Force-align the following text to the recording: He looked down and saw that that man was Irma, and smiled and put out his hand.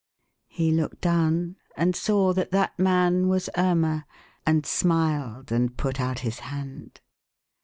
He 0.47 0.71
looked 0.71 0.99
down 1.01 1.57
and 1.77 1.95
saw 1.95 2.33
that 2.33 2.49
that 2.49 2.79
man 2.79 3.27
was 3.27 3.51
Irma, 3.55 4.07
and 4.47 4.65
smiled 4.65 5.51
and 5.51 5.77
put 5.77 5.99
out 6.01 6.21
his 6.25 6.39
hand. 6.39 7.01